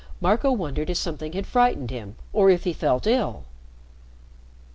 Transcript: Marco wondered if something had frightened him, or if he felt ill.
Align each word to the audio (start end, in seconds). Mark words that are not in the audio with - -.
Marco 0.19 0.51
wondered 0.51 0.89
if 0.89 0.97
something 0.97 1.33
had 1.33 1.45
frightened 1.45 1.91
him, 1.91 2.15
or 2.33 2.49
if 2.49 2.63
he 2.63 2.73
felt 2.73 3.05
ill. 3.05 3.43